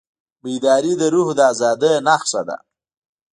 [0.43, 2.57] بیداري د روح د ازادۍ نښه ده.